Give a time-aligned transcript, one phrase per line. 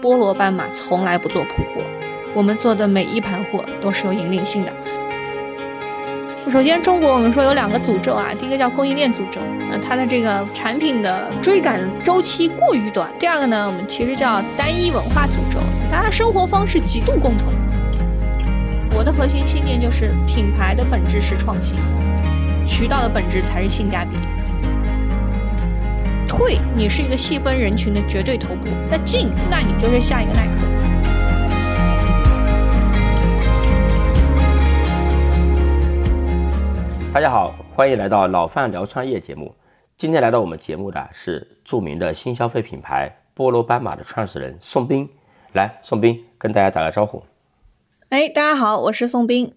[0.00, 1.82] 菠萝斑马从来不做铺货，
[2.34, 4.72] 我们做的每一盘货都是有引领性的。
[6.50, 9.40] 首先，中国我们说有两个诅咒啊，第一个叫供应链诅咒，
[9.70, 15.60] 那它的这个产品的追赶周期过于短；第二个呢，我们其实叫单一文化诅咒，
[15.92, 17.52] 大家生活方式极度共同。
[18.96, 21.76] 我的核心信念就是，品牌的本质是创新，
[22.66, 24.16] 渠道的本质才是性价比。
[26.40, 30.52] 退，你是一个细分人群的绝对头部；那进，那你就是下一个耐克。
[37.12, 39.54] 大家好，欢迎来到老范聊创业节目。
[39.98, 45.06] 今天来到我们节目的是著名的新消费品牌菠萝斑马的创始人宋斌。
[45.52, 47.22] 来，宋斌跟大家打个招呼。
[48.08, 49.52] 哎，大家好，我是宋斌。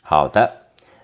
[0.00, 0.59] 好的。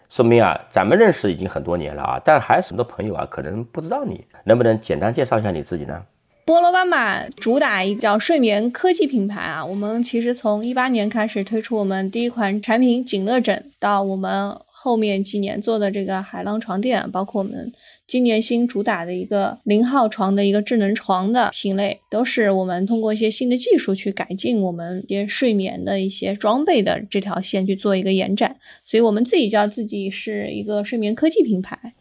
[0.08, 6.02] 说明啊，咱们认识已经很多年了啊，但还有很多朋友啊，可能不知道你，能不能简单介绍一下你自己呢？
[6.46, 17.72] 菠萝斑马主打一个叫睡眠科技品牌啊，我们其实从一八年开始推出我们第一款产品锦乐枕，到我们后面几年做的这个海浪床垫，包括我们。
[18.06, 31.94] 今年新主打的一个零号床的一个智能床的品类，都是我们通过一些新的技术去改进我们一些睡眠的一些装备的这条线去做一个延展，所以我们自己叫自己是一个睡眠科技品牌。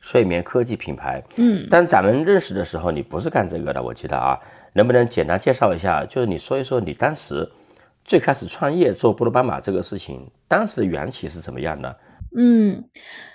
[0.00, 4.36] 睡眠科技品牌，嗯，但咱们认识的时候你不是干这个的，我记得啊，
[4.72, 6.04] 能不能简单介绍一下？
[6.04, 7.48] 就是你说一说你当时
[8.04, 11.96] 最开始创业做菠萝斑马这个事情，当时的缘起是怎么样的？
[12.36, 12.82] 嗯。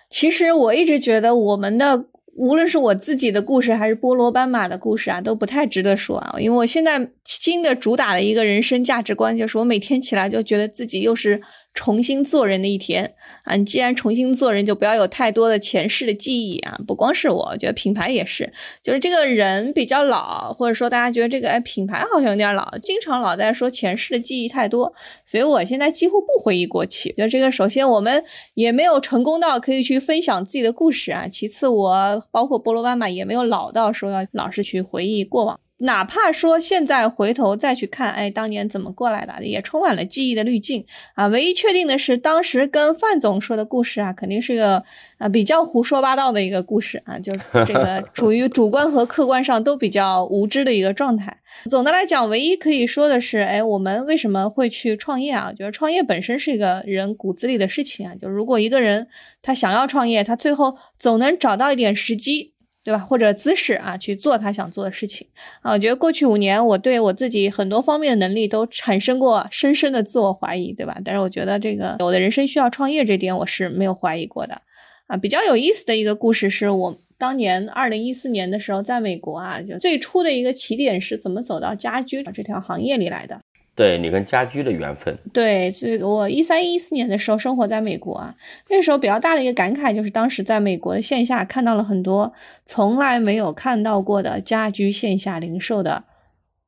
[0.10, 6.36] 其实我一直觉得，我们的无论是我自己的故事，还是菠萝斑马的故事啊，都不太值得说啊。
[6.40, 11.42] 因为我现在新的主打的一个人生价值观，就是我每天起来就觉得自己又是。
[11.80, 13.14] 重新做人的一天
[13.46, 13.56] 啊！
[13.56, 16.78] 你既然重新做人，就不要有太多的前世的记忆啊！
[16.86, 18.52] 不光是我，觉得品牌也是，
[18.84, 24.94] 就是这个人比较老，或者说大家觉得这个哎品牌好像有点老，经常老在说前世的记忆太多，
[25.26, 27.16] 所以我现在几乎不回忆过去。
[27.18, 28.22] 就这个，首先我们
[28.56, 31.30] 也没有成功到可以去分享自己的故事啊。
[31.32, 35.58] 其次，我包括菠萝斑马也没有老到说要老是去回忆过往。
[35.80, 41.28] 哪怕说现在回头再去看，哎，当年怎么过来的，也充满了记忆的滤镜啊。
[41.28, 44.84] 唯一确定的是，当时跟范总说的故事啊，肯定是个
[45.18, 51.38] 啊比较胡说八道的一个故事啊，就是这个 处于主观和客观上都比较无知的一个状态。
[51.70, 55.48] 总的来讲，唯一可以说的是，哎，我们为什么会去创业啊？
[55.50, 58.14] 我觉得创业本身是一个人骨子里的事情啊。
[58.20, 59.08] 就如果一个人
[59.42, 62.54] 他想要创业，他最后总能找到一点时机。
[62.90, 62.98] 对吧？
[62.98, 65.28] 或者姿势啊，去做他想做的事情
[65.62, 65.74] 啊。
[65.74, 70.98] 我觉得过去五年，我对我自己很多方面的能力都产生过深深的自我怀疑，对吧？
[71.06, 74.60] 但是我觉得这个我的人生需要创业这点，我是没有怀疑过的
[75.06, 75.16] 啊。
[75.16, 83.40] 比较有意思的一个故事是我当年二零一四年的时候，在美国啊，就最初的一个起点是怎么走到家居这条行业里来的。
[83.80, 88.36] 对你跟家居的缘分，对，这个我一三一四年的时候生活在美国啊，
[88.68, 92.34] 那时候比较大的一个感慨就是当时在美国的线下看到了很多
[92.66, 96.04] 从来没有看到过的家居线下零售的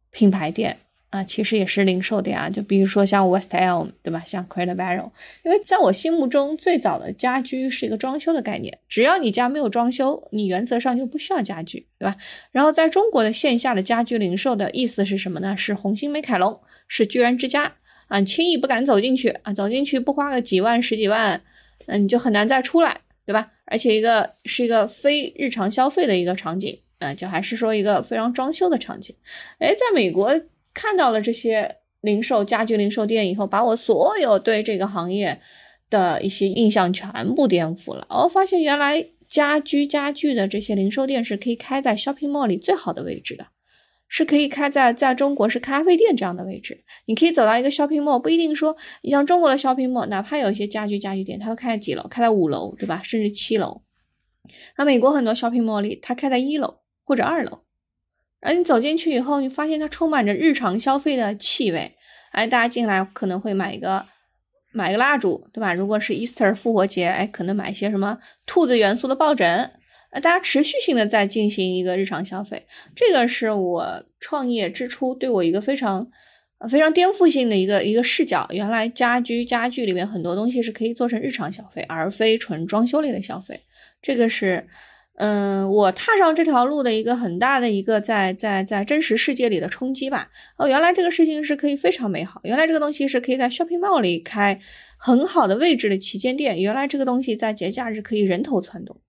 [0.09, 0.77] 品牌店。
[1.11, 5.11] 啊，其实也是零售店啊，就比如说像 West Elm 对吧，像 Cradle Barrel，
[5.43, 12.17] 因为在我心目中最早的家居是一个装修的概念，只要你家没有装修，你原则上就不需要家具，对吧？
[12.51, 15.55] 然后在中国的线下的家居零售的意思是什么呢？
[15.55, 16.59] 是红星美凯龙。
[16.93, 17.71] 是居然之家
[18.07, 21.41] 啊，轻易不敢走进去啊，走进去不花个几万十几万，
[21.85, 23.49] 那你就很难再出来，对吧？
[23.63, 29.15] 而且一个是一个非日常消费的一个场景啊，就还是说一个非常装修的场景。
[29.59, 30.37] 哎，在美国
[30.73, 35.39] 看到了这些零售家居零售店以后，把我所有对这个行业
[35.89, 38.05] 的一些印象全部颠覆了。
[38.09, 43.47] 我发现原来家居家具的这些零售店是可以开在 shopping mall 里最好的位置的。
[44.13, 53.01] 是可以开在在中国是咖啡店这样的位置，你可以走到一个 shopping mall，不一定说你像中国的 shopping mall，哪怕有一些家居家具店，它都开在几楼，开在五楼，对吧？
[53.01, 53.83] 甚至七楼。
[54.77, 57.61] 那美国很多 shopping mall 里，它开在一楼或者二楼，
[58.41, 61.91] 而你走进去以后，你发现它充满着日常消费的气味。
[62.31, 64.05] 哎，大家进来可能会买一个
[64.73, 65.73] 买个蜡烛，对吧？
[65.73, 69.71] 如果是 Easter 复活节，哎，可能买一些什么兔子元素的抱枕。
[70.11, 76.05] 呃，大家持续性的在进行一个日常消费，这个是我创业之初对我一个非常，
[76.69, 78.45] 非常颠覆性的一个一个视角。
[78.49, 83.59] 原来家居家具里面很多东西是可以做成日常消费，而非纯装修类的消费。
[84.01, 84.67] 这个是，
[85.23, 90.29] 嗯，我踏上这条路的一个很大的一个在在在真实世界里的冲击吧。
[90.57, 92.41] 哦，原来这个事情是可以非常美好。
[92.43, 94.59] 原来这个东西是可以在 shopping mall 里开
[94.97, 96.59] 很好的位置的旗舰店。
[96.59, 98.99] 原来这个东西在节假日可以人头攒动。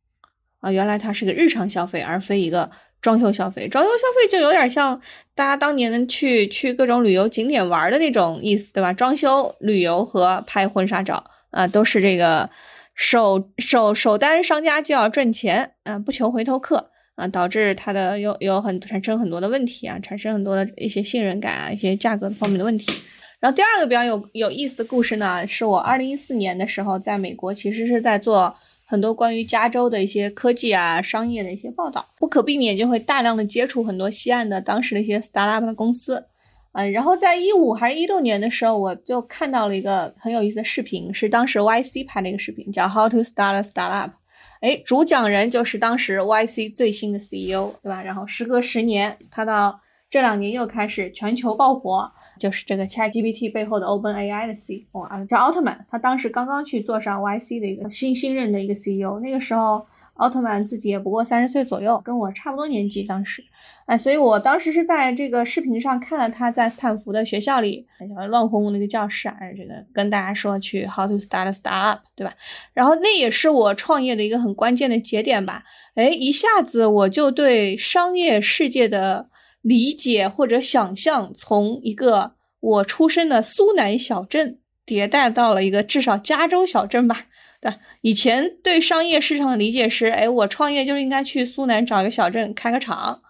[0.60, 2.70] 啊，原来它是个日常消费，而非一个
[3.00, 5.00] 装修消费，装修消费就有点像
[5.34, 8.92] 大家当年去去各种旅游景点玩的那种意思，对吧？
[8.92, 12.50] 装修、旅游和拍婚纱照啊，都是这个
[12.94, 22.92] 首首首单商家就要赚钱啊，不求回头客啊，导致它的有有很产生很多的问题啊，产生很多的一些信任感啊，一些价格方面的问题。
[23.40, 28.54] 然后第二个比较有有意思的故事呢，是我二零一四年的时候在美国，其实是在做。
[28.84, 36.22] 很多关于加州的一些科技啊、商业的一些报道，不可避免就会大量的接触很多西岸的当时的一些 startup 的公司，
[36.72, 44.10] 嗯，然后在一五还是一六年的时候，我就看到了一个很有意思的视频，是当时 YC 拍的一个视频，叫 How to Start a Startup，
[44.60, 48.02] 哎，主讲人就是当时 YC 最新的 CEO，对吧？
[48.02, 52.10] 然后时隔十年，他到这两年又开始全球爆火。
[52.38, 55.86] 就是这个 ChatGPT 背后的 OpenAI 的 CEO 啊，叫奥特曼。
[55.88, 59.20] 他当时刚刚去做上 YC 的一个新新任的一个 CEO。
[59.20, 63.02] 那个时候，奥特曼自己也不过三十岁左右，跟我差不多年纪。
[63.02, 63.42] 当时，
[63.86, 67.86] 哎，所以我当时是在这个视频上看了他在斯坦福的学校里，
[68.28, 72.34] 乱哄哄的一个教室啊，这个跟大家说去 How to start a startup，对吧？
[72.72, 75.64] 然后那也是我创业的一个很关键的节点吧。
[75.94, 79.28] 哎，一下子我就对商业世界的。
[79.62, 87.26] 理解或者想象，从一个我出生的苏南小镇迭代到了一个至少加州小镇吧。
[87.62, 93.22] 对，以前对商业市场的理解是，哎，我创业就是应该去苏南找一个小镇开个厂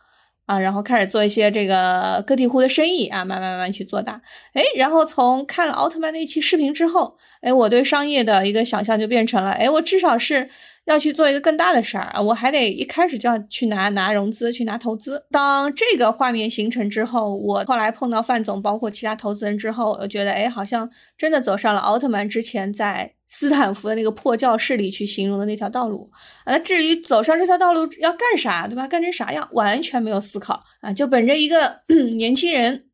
[0.47, 4.21] 啊，然后开始做一些这个个体户的生意啊，慢慢慢慢去做大。
[4.55, 10.49] 哎，然后从看了奥特曼那一期视频之后，哎，我对商业的一个想象就变成了，哎，我至少是。
[10.87, 15.25] 要去做一个更大的事儿啊，我还得一开始就要去拿拿融资，去拿投资。
[15.31, 26.11] 当这个画面形成之后，我后来碰到范总，包括其他投资人之后，我觉得，哎，好像真的走上了奥特曼之前在斯坦福的那个破教室里去形容的那条道路。
[26.45, 28.87] 啊，至于走上这条道路要干啥，对吧？
[28.87, 31.81] 干成啥样，完全没有思考啊，就本着一个
[32.17, 32.85] 年轻人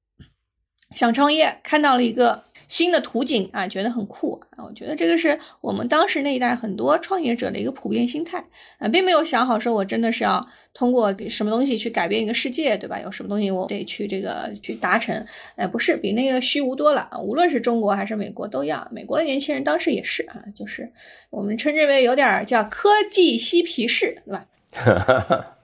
[0.95, 2.48] 想创业，看到了一个。
[2.69, 4.63] 新的图景啊，觉得很酷啊！
[4.65, 8.45] 我觉得这个是我们当时那一代很多创业者的一个普遍心态
[8.79, 13.01] 啊，并没有想好说我真的是要通过什么东西去改变一个世界，对吧？
[13.01, 15.25] 有什么东西我得去这个去达成？
[15.57, 17.19] 哎，不是，比那个虚无多了啊。
[17.19, 20.93] 无论是中国还是美国都一样，美国的年轻人当时也是啊，就是
[21.31, 24.47] 我们称之为有点叫科技嬉皮士，对吧？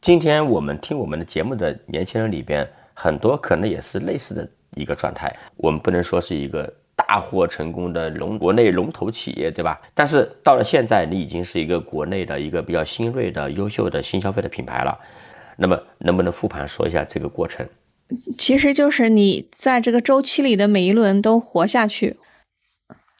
[0.00, 4.48] 今天我们听我们的节目的年轻人里边，很多可能也是类似的。
[4.76, 9.80] 一个状态，我们不能说是一个大获成功的龙国内龙头企业，对吧？
[9.94, 14.98] 但是到了现在，你已经是一个国内的一个比较新锐的、优秀的新消费的品牌了。
[15.56, 17.66] 那么，能不能复盘说一下这个过程？
[18.36, 22.16] 其实就是你在这个周期里的每一轮都活下去。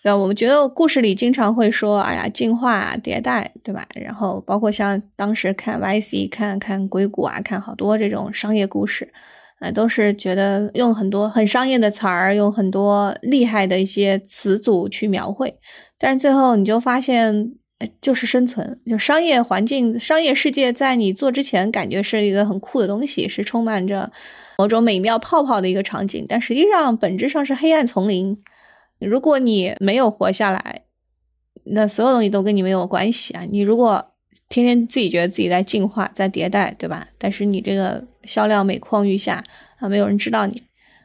[0.02, 3.86] 对，我们觉得故事里经常会说，哎呀，进化、迭代，对吧？
[3.94, 9.12] 然后包括像当时看 YC、看看硅谷啊，看好多这种商业故事。
[9.60, 15.54] 哎，都是觉得用很多很商业的词儿，用很多厉害的一些词组去描绘，
[15.98, 17.52] 但是最后你就发现，
[18.00, 24.10] 就是生存，就商业环境、商业世界，在你做之前，感觉是一个很酷的东西，是充满着
[24.58, 28.42] 某种美妙泡泡的一个场景，但实际上本质上是黑暗丛林。
[28.98, 30.82] 如果你没有活下来，
[31.64, 33.46] 那所有东西都跟你没有关系啊！
[33.50, 34.12] 你如果
[34.48, 37.08] 天天自己觉得自己在进化，在迭代，对吧？
[37.18, 39.44] 但是你这个销量每况愈下
[39.78, 40.62] 啊，没有人知道你，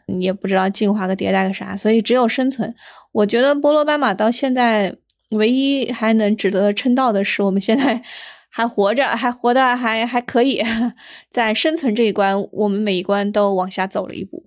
[0.08, 2.76] 你也不知道进化个迭代个啥，所以只有生存。
[3.12, 4.96] 我觉得波罗斑马到现在
[5.32, 8.02] 唯一还能值得称道的是，我们现在
[8.50, 10.62] 还活着，还活得还还可以，
[11.32, 14.46] 在生存这一关，我们每一关都往下走了一步。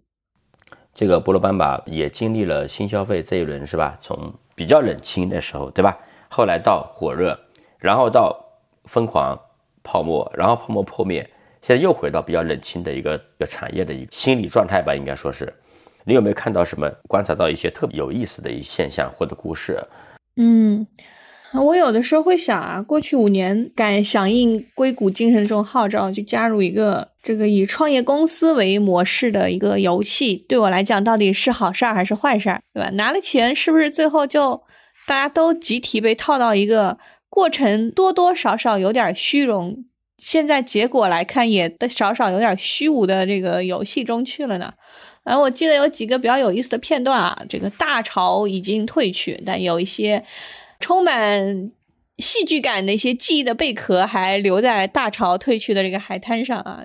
[0.94, 3.98] 这个波罗斑马也经历了新消费这一轮，是吧？
[4.00, 5.98] 从比较冷清的时候，对吧？
[6.28, 7.38] 后来到火热，
[7.78, 8.44] 然后到。
[8.84, 9.38] 疯狂
[9.82, 11.28] 泡沫，然后泡沫破灭，
[11.60, 15.52] 现在又回到比较冷清的一个一个产业的一个心理状态吧，应该说是。
[16.04, 19.78] 你有没有看到什么，观察到一些特别有意思的一现象或者故事？
[20.36, 20.86] 嗯，
[21.52, 32.88] 我有的时候会想啊，过去五年敢响应硅谷精神这种号召，就加入一个这个以创业公司为模式的一个游戏，对我来讲到底是好事儿还是坏事儿，对吧？
[32.90, 34.62] 拿了钱是不是最后就
[35.06, 36.98] 大家都集体被套到一个？
[37.30, 39.84] 过程多多少少有点虚荣，
[40.18, 44.72] 现在结果来看也少少有点虚无的这个游戏中去了呢。
[45.25, 50.25] 然后我记得有几个比较有意思的片段啊，这个大潮已经退去，但有一些
[50.80, 51.70] 充满
[52.18, 56.82] 戏剧感的一些记忆的贝壳还留在大潮退去的这个海滩上啊。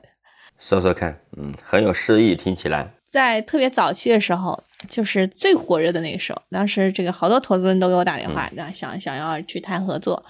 [0.59, 2.93] 说说看，嗯，很有诗意，听起来。
[3.09, 10.23] 在特别早期的时候，就是最火热的那个时候，当时这个好多投资人都给我打电话，那想想要去谈合作。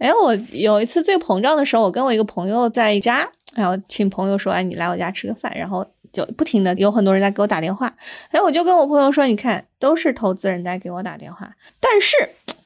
[0.00, 7.94] 哎，我有一次最膨胀的时候，我跟我一个朋友在一家然后请朋友说，哎，你来我家吃个饭，然后就不停的有很多人在给我打电话，
[8.30, 12.16] 哎，我就跟我朋友说，你看，都是投资人在给我打电话，但是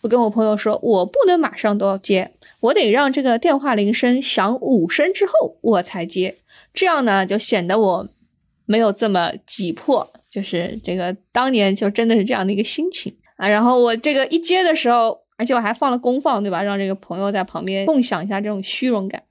[0.03, 6.37] 我跟我朋友说，我不能马上都要接，我得让这个电话铃声响五声之后我才接，
[6.73, 8.09] 这样呢就显得我
[8.67, 13.17] 没有这么急迫，就是这个当年就真的是这样的一个心情。
[13.37, 13.49] 啊。
[13.49, 16.63] 然后我这个一接的时候，而且我还放了功放，对吧？
[16.63, 19.23] 让这个朋友在旁边共享一下这种虚荣感。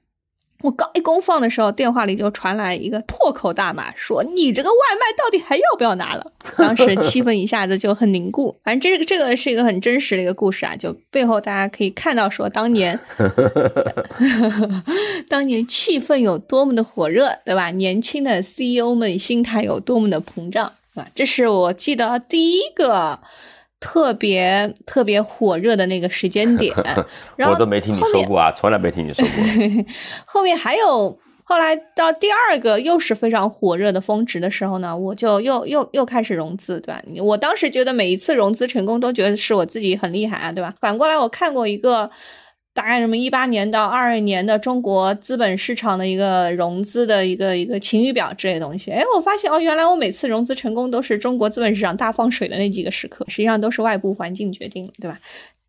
[0.62, 8.58] 我刚一公放的时候，电话里就传来一个破口大骂，说：“你这个外卖到底还要不要拿了？”当时气氛一下子就很凝固。
[8.64, 12.98] 反正这个这个是一个很真实的一个故事啊，就背后大家可以看到，说当年，
[15.28, 17.70] 当年气氛有多么的火热，对吧？
[17.72, 21.10] 年轻的 CEO 们心态有多么的膨胀，是吧？
[21.14, 23.20] 这是我记得第一个。
[23.84, 26.74] 特别特别火热的那个时间点，
[27.36, 29.86] 然后我都没听你说过啊，从来没听你说过。
[30.24, 37.02] 后面还有，后来到第二个又是非常火热的峰值的时候呢，我就又又又开始融资，对吧？
[37.22, 40.74] 我当时觉得每一次融资成功，都觉得是我自己很厉害啊，对吧？
[40.80, 42.10] 反过来我看过一个。
[42.74, 55.20] 大概什么一八年到二二年的中国资本市场的一个融资的一个一个晴雨表之类的东西，哎，我发现哦，原来我每次融资成功都是中国资本市场大放水的那几个时刻，实际上都是外部环境决定，对吧？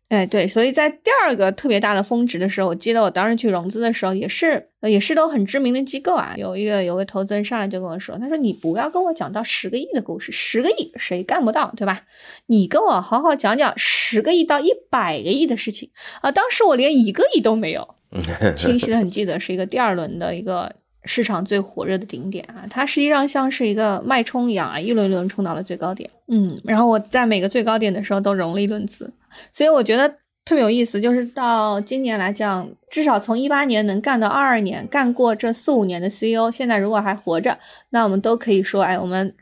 [0.09, 6.35] 哎，对，所以在第二个特别大的峰值的时候，我记得我当时去融资的时候，也是也是都很知名的机构啊。
[6.37, 12.03] 有一个有个投资人上来就跟我说，他说你不要跟我讲到十个亿的故事，十个亿谁干不到，对吧？
[12.45, 15.89] 你跟我好好讲讲十个亿到一百个亿的事情
[16.21, 16.31] 啊。
[16.31, 17.95] 当时我连一个亿都没有，
[18.55, 20.71] 清晰的很记得是一个第二轮的一个
[21.05, 26.09] 市场最火热的顶点啊，它实际上像是一个脉冲一样啊，一轮轮冲到了最高点。
[26.27, 29.11] 嗯，然后我在每个最高点的时候都融了一轮资。
[29.53, 30.07] 所以我觉得
[30.43, 37.57] 特别有意思，就是到今年来讲，至少从一八年能干到二二年，干过这四五年的 CEO，现在如果还活着，
[37.89, 39.35] 那我们都可以说，哎，我们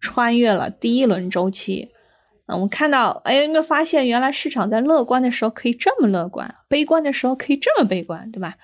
[0.00, 1.88] 穿越了第一轮周期。
[2.48, 8.56] 啊，我们看到，哎，有没有发现，原来市场在乐观的时候可以这么乐观，悲观的时候可以这么悲观，对吧？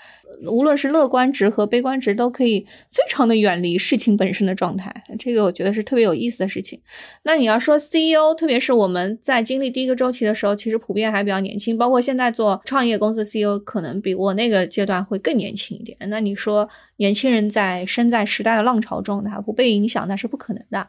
[0.47, 5.05] 无论是乐观值和悲观值，都可以非常的远离事情本身的状态。
[5.19, 6.81] 这个我觉得是特别有意思的事情。
[7.25, 15.99] 那你要说 CEO，特别是我们在经历第一个周期的时候，其实普遍还比较年轻，包括现在做创业公司 CEO，可能比我那个阶段会更年轻一点。
[16.09, 20.89] 那你说年轻人在身在时代的浪潮中，他不被影响，那是不可能的。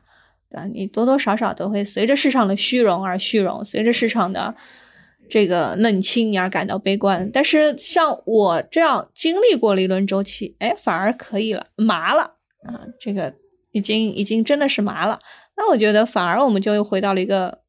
[0.56, 4.56] 啊，你多多少少都会随着市场的虚荣而虚荣，随着市场的
[5.30, 7.30] 这个冷清而感到悲观。
[7.34, 12.22] 但是像我这样经历过了一轮周期，哎，反而可以了，麻了
[12.64, 13.34] 啊，这个
[13.72, 15.20] 已经已经真的是麻了。
[15.58, 17.60] 那我觉得反而我们就又回到了一个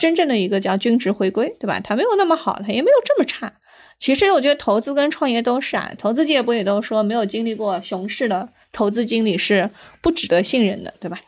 [0.00, 1.80] 真正的一个叫均值回归，对吧？
[1.80, 3.52] 它没有那么好，它也没有这么差。
[3.98, 9.70] 其实我觉得投资跟创业都是啊，投资界不也都说没有经历过熊市的投资经理是
[10.02, 11.18] 不值得信任的，对吧？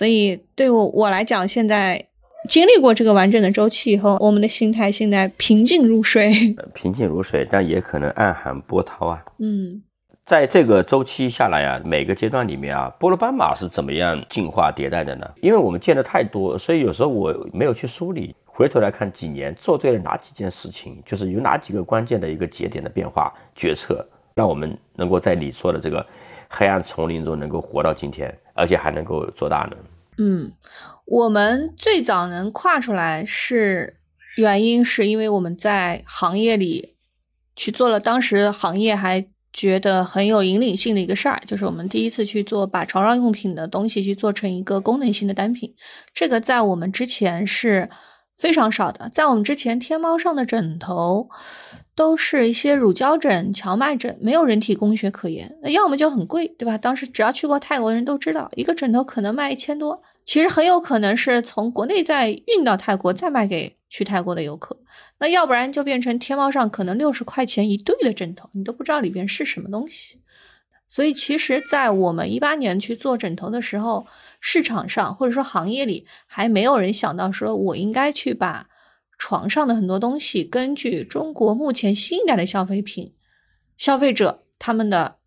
[0.00, 2.02] 所以，对我我来讲，现在
[2.48, 6.32] 经历过这个完整的周期以后，我们的心态现在平静如水。
[6.72, 9.22] 平静如水，但也可能暗含波涛啊。
[9.40, 9.82] 嗯，
[10.24, 15.30] 在这个周期下来啊，每个阶段里面啊，波罗斑马是怎么样进化迭代的呢？
[15.42, 18.34] 因为我们见的太多，所以有时候我没有去梳理。
[18.46, 24.02] 回头来看几年做对了哪几件事情，就是有哪几个关键的一个节点的变化决策，
[24.34, 26.06] 让我们能够在你说的这个
[26.48, 28.34] 黑暗丛林中能够活到今天。
[28.52, 29.76] 而且还能够做大呢。
[30.18, 30.52] 嗯，
[31.06, 33.96] 我们最早能跨出来是
[34.36, 36.96] 原因，是因为我们在行业里
[37.56, 45.74] 去做了当时行业还觉得很有引领性的一个事儿，就是我们第一次去做把床上用品的东西去做成一个功能性的单品。
[46.12, 47.90] 这个在我们之前是
[48.36, 51.28] 非常少的，在我们之前天猫上的枕头。
[51.94, 55.58] 都是一些乳胶枕、荞麦枕，没有人体工学可言。
[55.62, 56.78] 那要么就很贵，对吧？
[56.78, 64.78] 当时只要去过泰国的人都知道，一个枕头可能卖一千多，其实很有可能是从国内再运到泰国，再卖给去泰国的游客。
[65.18, 70.20] 那要不然就变成天猫上可能六十块钱一对的枕头，你都不知道里边是什么东西。
[70.88, 74.06] 所以其实，在我们一八年去做枕头的时候，
[74.40, 78.68] 市场上或者说行业里还没有人想到说我应该去把。
[79.20, 83.12] 床上的很多东西，根据中国目前新一代的消费品
[83.76, 85.18] 消费者他们的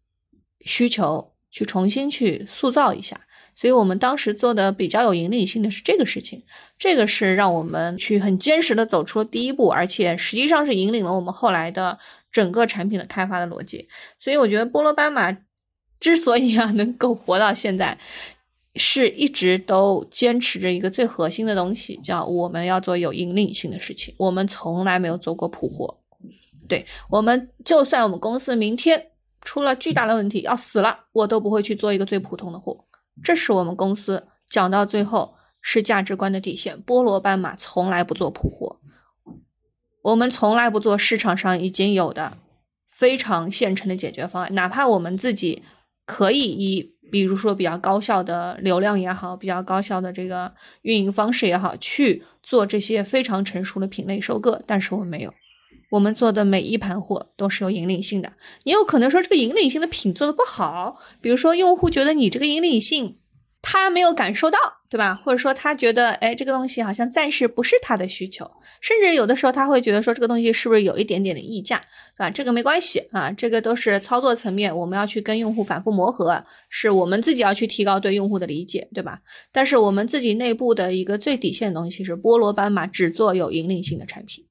[0.65, 3.21] 需求去重新去塑造一下，
[3.53, 6.43] 所以我们当时做的比较有引领性的是这个事情，
[6.79, 11.99] 这个是让我们去很坚实的走出了第一步，而且实际上是引领了我们后来的
[12.31, 13.87] 整个产品的开发的逻辑。
[14.17, 15.37] 所以我觉得菠萝斑马
[15.99, 17.99] 之所以啊能够活到现在。
[18.75, 24.15] 是一直都坚持着一个最核心的东西，叫我们要做有引领性的事情。
[24.17, 25.99] 我们从来没有做过普货，
[26.67, 29.11] 对我们就算我们公司明天
[29.41, 32.85] 出了巨大的问题要死了，我都不会去做一个最普通的货。
[33.23, 36.81] 这是我们公司讲到最后是价值观的底线。
[36.83, 38.79] 菠萝斑马从来不做普货，
[40.01, 42.37] 我们从来不做市场上已经有的
[42.87, 45.61] 非常现成的解决方案，哪怕我们自己
[46.05, 50.51] 可以以比如说比较高效的流量也好，比较高效的这个
[50.81, 55.31] 运营方式也好，去做这些非常成熟的品类收割，但是我们没有。
[55.91, 63.17] 我们做的每一盘货都是有引领性的，也有可能说这个引领性的品做的不好，比如说用户觉得你这个引领性
[63.65, 65.15] 他没有感受到，对吧？
[65.23, 68.45] 或者说他觉得哎这个东西好像暂时不是他的需求，
[68.81, 71.81] 甚至有的时候他会觉得说这个东西是不是有一点点的溢价，
[72.15, 72.29] 对吧？
[72.29, 79.21] 这个没关系啊，这个都是操作层面，我们要去跟用户反复磨合，是我们自己要去提高对用户的理解，对吧？
[79.53, 84.45] 但是我们自己内部的一个最底线的东西是菠萝斑马只做有引领性的产品。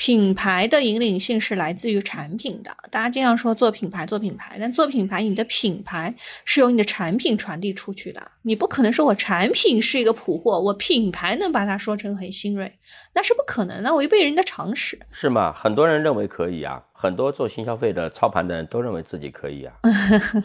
[0.00, 6.14] 品牌的引领性是来自于产品的，大家经常说做品牌做品牌，但做品牌你的品牌
[6.46, 12.78] 是由你的产品传递出去的，你不可能说我产品是一个普货，我品牌能把它说成很新锐，
[13.12, 14.98] 那是不可能的，违背人的常识。
[15.10, 15.52] 是吗？
[15.52, 19.74] 很多人认为可以啊，很多做新消费的操盘的人都认为自己可以啊。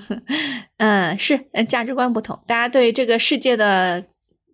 [0.79, 4.03] 嗯，是，价值观不同，大家对这个世界的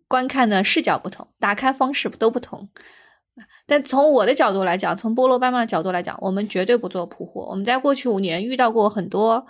[0.08, 2.70] 观看的视角不同，打开方式都不同。
[3.66, 7.48] 但从我的角度来讲，从菠萝斑马的角度来讲，我们绝对不做普货。
[7.50, 9.46] 我们在过去五年遇到过很多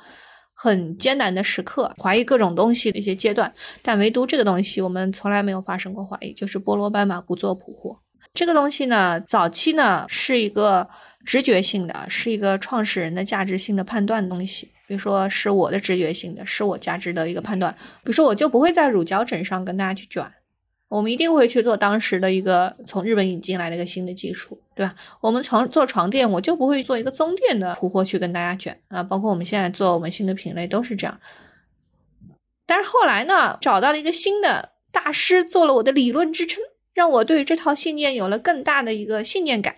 [0.54, 8.00] 很艰难的时刻，怀疑各种东西的一些阶段，但唯独这个东西，我们从来没有发生过怀疑，就是菠萝斑马不做普货。
[8.34, 10.88] 这个东西呢，早期呢是一个
[11.26, 17.76] 直觉性的，是一个创始人的价值性的判断东西，比如说是我的直觉性的，是我价值的一个判断。
[18.04, 20.24] 比如说，我就不会在乳胶枕上跟大家去卷。
[20.92, 24.94] 我们一定会去做当时的一个从日本引进来的一个新的技术，对吧？
[25.22, 29.02] 我们从做床垫，我就不会做一个棕垫的铺货去跟大家卷啊。
[29.02, 31.18] 包括我们现在做我们新的品类都是这样。
[32.66, 36.62] 但是后来呢，找到了一个新的大师，做了我的理论支撑，
[36.94, 39.78] 让我对这套信念有了更大的一个信念感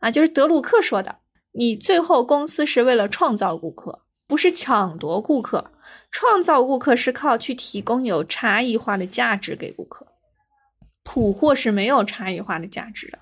[0.00, 0.10] 啊。
[0.10, 1.16] 就是德鲁克说的
[1.56, 5.72] ：“你最后公司是为了创造顾客，不是抢夺顾客。
[6.10, 10.08] 创造顾客是靠去提供有差异化的价值给顾客。”
[11.04, 13.18] 普货是没有差异化的价值的，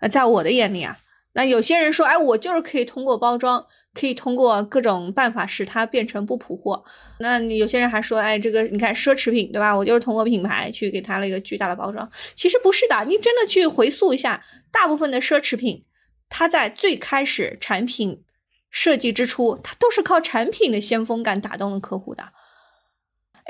[0.00, 0.98] 呃，在我的眼里啊，
[1.32, 3.64] 那有些人说，哎，我就是可以通过包装，
[3.94, 6.84] 可以通过各种办法使它变成不普货。
[7.20, 9.72] 那有些人还说，哎，这个你看奢侈品，对吧？
[9.76, 12.10] 我就是通过品牌去给它了一个巨大的包装。
[12.34, 15.84] 其实不是的，你真的去回溯一下，大部分的奢侈品，
[16.28, 18.24] 它在最开始产品
[18.70, 22.32] 设计之初，它都是靠产品的先锋感打动了客户的。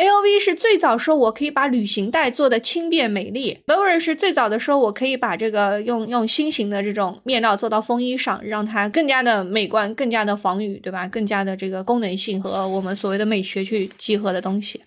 [0.01, 11.07] A O V 是最早说我可以把旅行袋做的轻便美丽，Burberry 是最早的时候我可以把这个用用新型的这种面料做到风衣上，让它更加的美观，更加的防雨，对吧？
[11.09, 14.81] 更加的这个功能性和我们所谓的美学去集合的东西。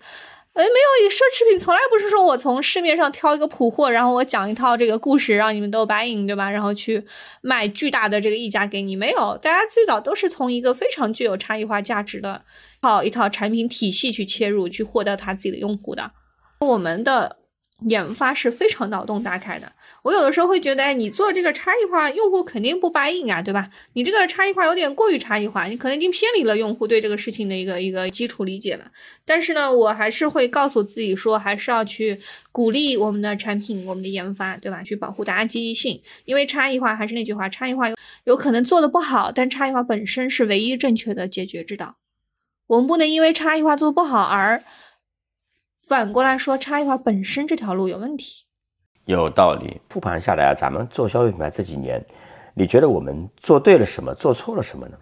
[0.54, 0.70] 哎，没
[1.04, 6.50] 有，奢侈品从来不是说我从市面上挑一个普货，然后我讲一套这个故事，让你们都白银对吧？
[6.50, 7.04] 然后去
[7.42, 12.44] 卖巨大的这个溢价给你，没有，大家最早都是从一个非常具有差异化价值的
[12.82, 16.12] 套一套产品体系去切入，去获得他自己的用户的。
[16.60, 17.38] 我们的。
[17.86, 19.72] 研发是非常脑洞大开的。
[20.04, 23.70] 我有的时候会觉得，哎，你做这个差异化，用户肯定不答应啊，对吧？
[23.94, 28.86] 你这个差异化有点过于差异化，你可能已经偏离了用户对这个事情的一个一个基础理解了。
[29.26, 32.20] 但是呢，我还是会告诉自己说，还是要去
[32.52, 34.84] 鼓励我们的产品、我们的研发，对吧？
[34.84, 37.88] 去保护大家积极性，因为差异化还是那句话，差异化
[38.26, 41.96] 有可能做的不好，但差异化本身是唯一正确的解决之道。
[42.68, 44.64] 我们不能因为差异化做的不好而。
[45.94, 48.46] 反过来说，差异化本身这条路有问题，
[49.06, 49.80] 有道理。
[49.90, 52.04] 复盘下来啊，咱们做消费品牌这几年，
[52.56, 54.98] 你觉得我们做对了什么，做错了什么呢？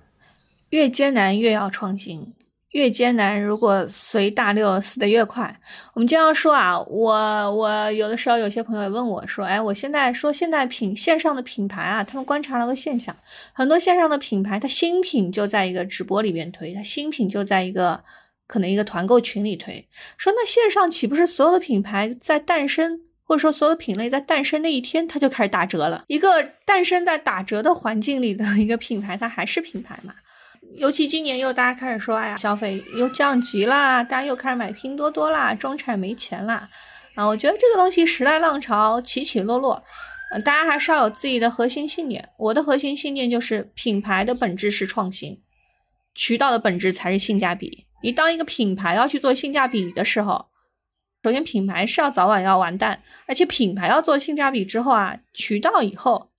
[0.72, 2.34] 越艰难越要创新，
[2.72, 5.62] 越艰难如果随大流死得越快。
[5.94, 13.16] 我们经常说啊，我我有的时候有些朋友也问我说，哎，我现在说现在品线上的品牌啊，他们观察了个现象，
[13.54, 18.04] 很多线上的品牌，它新品就在一个直播里边推，它新品就在一个。
[18.52, 19.88] 可能一个团购群里推
[20.18, 26.04] 说，那线上岂不是所有的品牌在诞生，或者说所有的品类在诞生那一天，它就开始打折了？
[26.08, 30.14] 一个诞生在打折的环境里的一个品牌，它还是品牌嘛？
[30.76, 36.68] 尤其今年又大家开始说，哎呀，消费又降级啦，大家又开始买拼多多啦，中产没钱啦。
[37.16, 39.82] 啊，我觉得这个东西时代浪潮起起落落，
[40.44, 42.28] 大家还是要有自己的核心信念。
[42.38, 45.40] 我的核心信念就是，品牌的本质是创新，
[46.14, 47.86] 渠道的本质才是性价比。
[48.02, 50.46] 你当一个品牌要去做性价比的时候，
[51.24, 56.32] 首先品牌是要早晚要完蛋，而且品牌要做性价比之后啊，渠道以后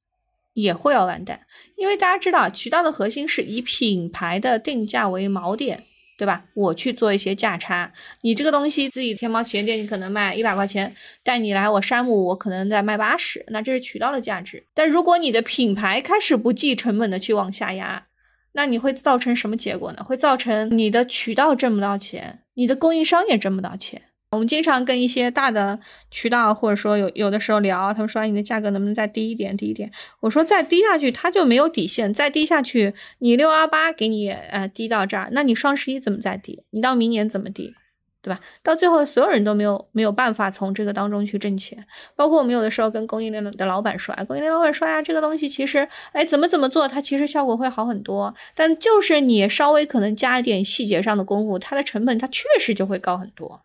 [0.55, 1.41] 也会要完蛋，
[1.77, 5.85] 因为大家知道，渠道的核心是以品牌的定价为锚点，
[6.19, 6.45] 对吧？
[6.55, 14.67] 我去做一些价差，你这个东西自己天猫旗舰店你可能卖一百块钱，但你来我山姆我可能在卖八十，那这是渠道的价值。
[14.75, 18.07] 但如果你的品牌开始不计成本的去往下压，
[18.53, 20.05] 那你会造成什么结果呢？
[20.05, 24.03] 会造成你的渠道挣不到钱，你的供应商也挣不到钱。
[24.31, 25.79] 我们经常跟一些大的
[26.11, 29.91] 渠道，或者说有有的时候聊，他们说你的价格能不能再低一点，低一点？
[30.21, 36.63] 我说再低下去，它就没有底线，再低下去，你六幺八给你呃低到这儿，那你双十一怎么再低？
[36.71, 37.75] 你到明年怎么低？
[38.23, 38.41] 对吧？
[38.63, 41.85] 到最后所有人都没有没有办法从这个当中去挣钱。
[42.15, 53.63] 包括我们有的时候跟供应链的老板说，供应链老板说呀，这个东西其实哎怎么怎么做，它其实效果会好很多，但就是你稍微可能加一点细节上的功夫，它的成本它确实就会高很多。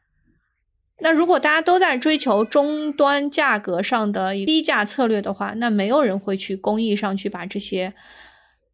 [1.00, 7.94] 那如果大家都在追求终端价格上的低价策略的话，那没有人会去工艺上去把这些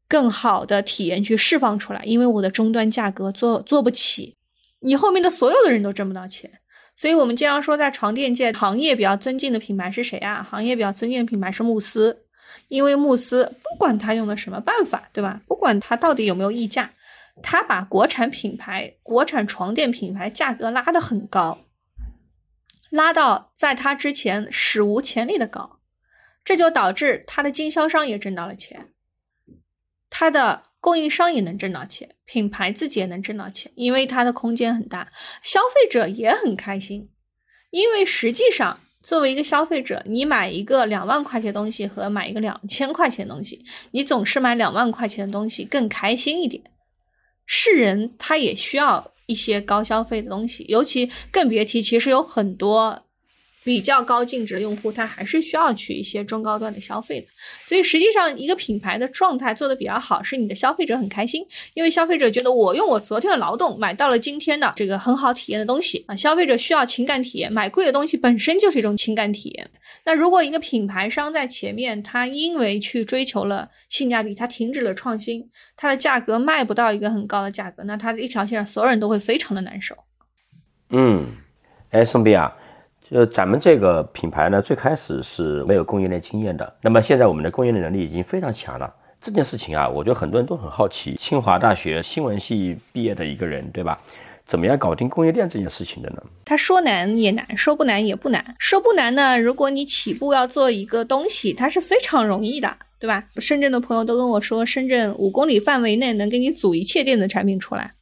[0.08, 4.38] 更好的体验去释放出来，因为我的终端价格做做不起，
[4.84, 6.52] 你后面的所有的人都挣不到钱。
[6.96, 10.46] 所以我们经常说，在床垫界行业比较尊敬的品牌是谁啊？
[10.48, 12.26] 行业比较尊敬的品牌是慕斯，
[12.68, 15.42] 因为慕斯不管他用的什么办法，对吧？
[15.48, 16.92] 不管他到底有没有溢价，
[17.42, 21.60] 他把国产品牌、国产床垫品牌价格拉得很高。
[22.92, 25.80] 拉到在它之前史无前例的高，
[26.46, 28.90] 这就导致它的经销商也挣到了钱，
[30.12, 35.08] 它的供应商也能挣到钱，品牌自己也能挣到钱，因为它的空间很大，
[35.44, 37.08] 消费者也很开心。
[37.70, 46.64] 因为实际上，作为一个消费者，你买一个两万块钱东西和买一个两千块钱东西，你总是买两万块钱的东西更开心一点。
[47.46, 49.14] 是人，他也需要。
[49.26, 53.06] 一些高消费的东西，尤其更别提，其实有很多。
[53.64, 57.28] 比较高净值的用户，他还是需要去一些中高端的消费的。
[57.66, 66.16] 所以实际上，一个品牌的状态做的比较好，是你的消费者很开心，因为消费者觉得我用我昨天的劳动买到了今天的这个很好体验的东西啊。
[66.16, 69.70] 消费者需要情感体验，买贵的东西本身就是一种情感体验。
[70.06, 79.96] 那如果一个品牌商在前面，他因为去追求了性价比，他停止了创新，它的价格卖不到一个很高的价格，那它的一条线上所有人都会非常的难受。
[80.90, 81.26] 嗯，
[81.92, 82.54] 哎，宋斌啊。
[83.14, 86.76] 就咱们这个品牌呢，最开始是没有供应链经验的。
[86.82, 88.92] 那么现在我们的供应链能力已经非常强了。
[89.22, 91.16] 这件事情啊，我觉得很多人都很好奇。
[91.16, 94.02] 清华大学新闻系毕业的一个人，对吧？
[94.46, 96.24] 怎么样搞定供应链这件事情的呢？
[96.44, 98.44] 他说难也难，说不难也不难。
[98.58, 103.24] 说不难呢，如果你起步要做一个东西，它是非常容易的，对吧？
[103.38, 107.94] 深圳的朋友都跟我说，深圳五公里范围内能给你组一切电子产品出来。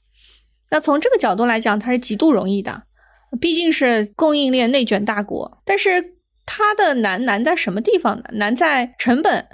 [0.69, 2.84] 那从这个角度来讲，它是极度容易的。
[3.39, 6.15] 毕竟是供应链内卷大国，但是
[6.46, 8.24] 它的难难在什么地方呢？
[8.34, 9.46] 难在成本。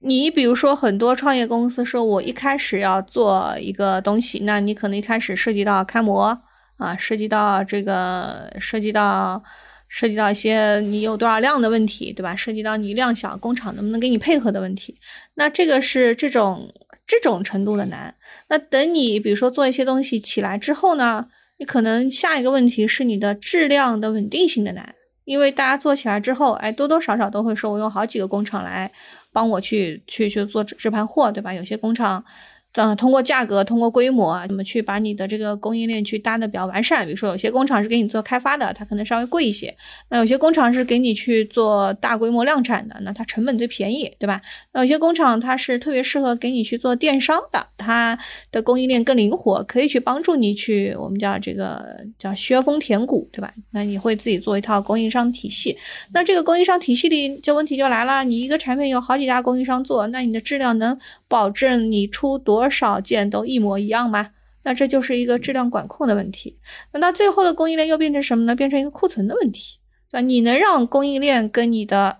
[0.00, 6.36] 你比如说，很多创业公司说，我一开始要做一个东西，那你可能一开始涉及到开模
[6.78, 9.42] 啊，涉及到这个，涉及到
[9.88, 12.34] 涉及到一些你有多少量的问题，对吧？
[12.34, 14.96] 涉及到你量小，工厂能不能给你配合的问题。
[15.34, 16.72] 那这个是这种
[17.06, 18.14] 这种程度的难。
[18.48, 21.26] 那等你比如说做一些东西起来之后呢？
[21.60, 24.94] 你可能下一个问题是你的质量的稳定性的难，
[25.24, 28.90] 因为大家做起来之后，哎，多多少少都会说，我用好几个工厂来
[29.30, 31.52] 帮我去去去做这盘货，对吧？
[31.52, 32.24] 有些工厂。
[32.74, 37.04] 嗯，通过价格，通过规模啊，怎么去把你的这个供应链去搭的比较完善？
[37.04, 39.68] 比如说，有些工厂是给你做开发的，它可能稍微贵一些；
[40.08, 44.40] 那有些工厂是给你去做大规模量产的，那它成本最便宜，对吧？
[44.72, 48.16] 那有些工厂它是特别适合给你去做电商的，它
[48.52, 51.84] 的供应链更灵活，可以去帮助你去我们叫这个
[52.20, 53.52] 叫削峰填谷，对吧？
[53.72, 55.76] 那你会自己做一套供应商体系。
[56.14, 62.59] 那这个供应商体系里，这问题就来了：你一个产品有好几家供应商做，那你的质量能保证你出多？
[62.60, 64.32] 多少件都一模一样吗？
[64.64, 66.58] 那这就是一个质量管控的问题。
[66.92, 68.54] 那到最后的供应链又变成什么呢？
[68.54, 69.78] 变成一个库存的问题，
[70.10, 70.20] 对吧？
[70.20, 72.18] 你能让供应链跟你的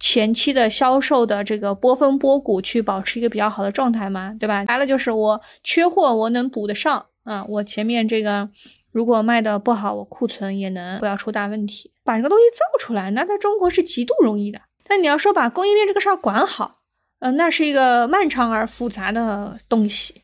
[0.00, 4.34] 前期的销售的这个波峰波谷去保持一个比较好的状态吗？
[4.40, 4.64] 对吧？
[4.66, 7.44] 来了就是我缺货，我能补得上啊。
[7.44, 8.48] 我前面这个
[8.90, 14.62] 如果卖的不好，我库存也能不要出大问题，把这个东西造出来，那在中国是极度容易的。
[14.86, 16.80] 但你要说把供应链这个事儿管好。
[17.24, 20.20] 嗯，那是一个漫长而复杂的东西，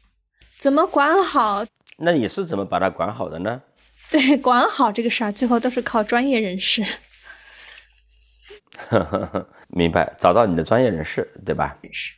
[0.58, 1.64] 怎么管好？
[1.96, 3.62] 那你是怎么把它管好的呢？
[4.12, 6.84] 对，管好这个事儿，最后都是靠专业人士。
[9.68, 11.74] 明白，找到你的专业人士，对吧？
[11.90, 12.12] 是。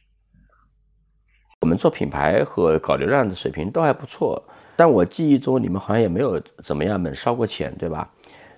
[1.61, 4.43] 我们做品牌和搞流量的水平都还不错，
[4.75, 8.11] 但我记忆中你们好像也没有怎么样猛烧过钱，对吧？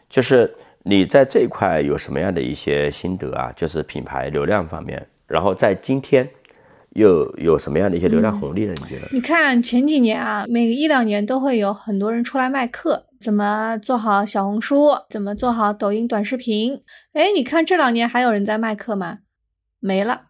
[0.09, 3.53] 就是你在这一块有什么样的一些心得啊？
[3.55, 5.07] 就是品牌流量方面。
[5.35, 6.31] 然后在今天
[6.90, 8.75] 又有什么样的一些流量红利呢？
[8.81, 9.09] 你觉得？
[9.11, 16.83] 你看前几年啊，每一两年都会有很多人出来卖课，怎么做好小红书，怎么做好抖音短视频。
[17.12, 19.18] 哎，你看这两年还有人在卖课吗？
[19.81, 20.27] 没了。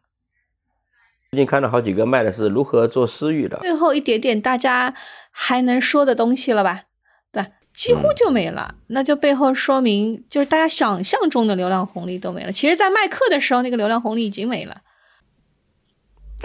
[1.31, 4.95] 最近看到好几个卖的是如何做私域的，最后一点点大家
[5.31, 6.85] 还能说的东西了吧？
[7.31, 8.77] 对，几乎就没了。
[8.87, 12.53] 那就背后说明，就是大家想象中的流量红利都没了。
[12.53, 14.79] 其实，在卖课的时候，那个流量红利已经没了。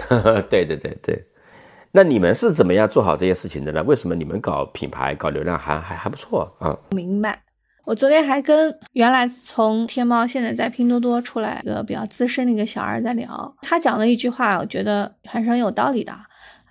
[0.48, 1.24] 对对对对，
[1.92, 3.82] 那你们是怎么样做好这些事情的呢？
[3.82, 6.76] 为什么你们搞品牌、搞流量还还还不错啊？
[6.90, 7.42] 明白。
[7.84, 16.14] 我昨天还跟原来从天猫现在在拼多多出来一个比较资深的一个小二在聊，他讲了一句话，我觉得还是很有道理的。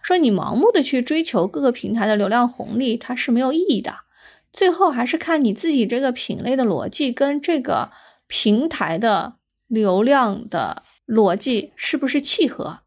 [0.02, 3.94] 说你盲目的去追求各个平台的流量红利，它是没有意义的。
[4.54, 7.90] 最后还是看你自己这个品类的逻辑跟这个
[8.28, 9.34] 平台的
[9.68, 12.80] 流量的逻辑是不是契合。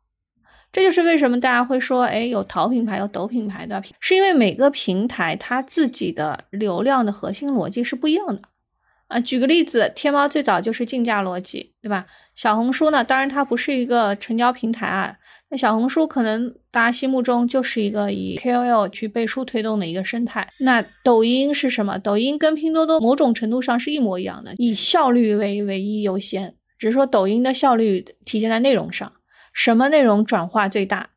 [0.73, 8.41] 这就是为什么大家会说，哎，有淘品牌，有抖品牌的，是因为每个平台它自己的流量的核心逻辑是不一样的
[9.09, 9.21] 啊。
[9.21, 12.07] 举个例子，天猫最早就是竞价逻辑，对吧？
[12.35, 15.15] 小红书呢，当然它不是一个成交平台啊。
[15.51, 20.49] 那小红书可能大家心目中就是一个以 KOL 去背书推动的一个生态。
[20.61, 21.99] 那抖音是什么？
[21.99, 29.13] 抖音跟拼多多某种程度上是一模一样的，以效率为唯一优先，只是说抖音的效率体现在内容上。
[29.53, 31.11] 什么内容转化最大，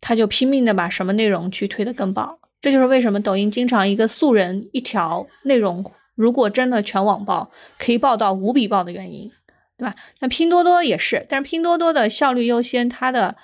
[0.00, 2.38] 他就拼命的把什么内容去推得更爆。
[2.62, 9.30] 这就是为什么抖音经常一个素人一条内容，如果真的全网爆，可以爆到无比爆的原因，
[9.78, 9.94] 对吧？
[10.18, 13.36] 那拼多多也是，但是拼多多的效率优先，它的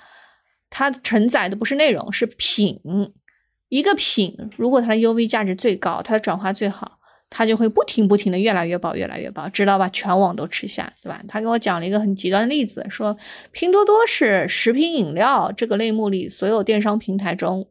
[0.69, 2.79] 它承载的不是内容，是品。
[3.69, 6.99] 一个品，如果它的 UV 价值最高，它的转化最好。
[7.29, 11.21] 他就会不停不停的越来越爆，越来越爆，直到把全网都吃下，对吧？
[11.27, 13.17] 他给我讲了一个很极端的例子，说
[13.51, 17.67] 拼多多是食品饮料这个类目里所有电商平台中，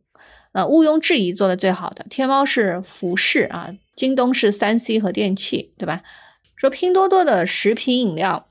[0.52, 2.04] 呃，毋庸置疑做的最好的。
[2.10, 6.02] 天猫是服饰啊，京东是三 C 和电器，对吧？
[6.54, 8.48] 说拼多多的食品饮料，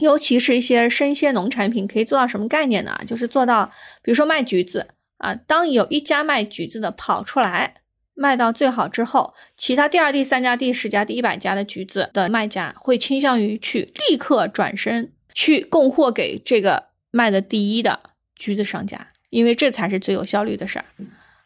[0.00, 3.00] 尤其是一些生鲜农产品，可以做到什么概念呢？
[3.06, 7.81] 就是做到，比如说卖橘子啊，当有一家卖橘子的跑出来。
[8.14, 18.00] 卖到最好之后，其他第二、第三家、第十家、第一百家的橘子的卖家会倾向于去立刻转身去供货给这个卖的第一的
[18.36, 20.84] 橘子商家，因为这才是最有效率的事儿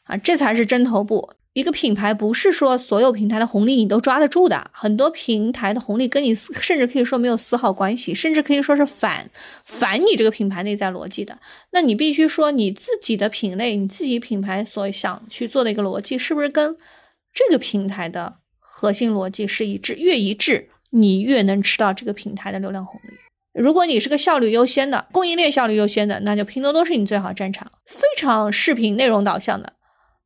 [0.04, 1.32] 啊，这才是针头部。
[1.56, 9.30] 一个品牌不是说所有平台的红利你都抓得住的，很多平台的红利跟你甚至可以说没有丝毫关系，甚至可以说是反
[9.64, 11.38] 反你这个品牌内在逻辑的。
[11.72, 16.76] 那你必须说你自己的品类，你自己品牌所想去做的一个逻辑，是不是跟
[17.32, 19.94] 这个平台的核心逻辑是一致？
[19.94, 23.14] 越一致，你越能吃到这个平台的流量红利。
[23.58, 27.72] 如果你是个效率优先的供应链效率优先的，那就拼多多是你最好战场。
[27.86, 29.72] 非常视频内容导向的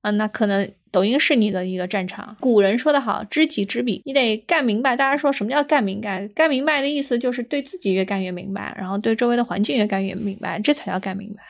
[0.02, 0.70] 啊，那可能。
[0.92, 2.36] 抖音是你的一个战场。
[2.40, 4.96] 古人说的好，知己知彼，你得干明白。
[4.96, 6.26] 大家说什么叫干明白？
[6.34, 11.42] 干明白的意思就是对自己越干越明白，然后对周围的环境越干越明白，这才叫干明白。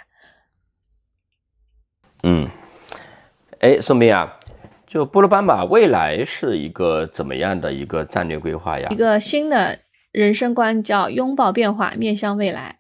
[2.25, 2.47] 嗯，
[3.61, 4.39] 哎，宋斌啊，
[4.87, 8.89] 就波罗斑马未来是一个怎么样的一个战略规划呀？
[8.91, 9.79] 一个新的
[10.13, 12.77] 人生观叫拥抱变化，面向未来。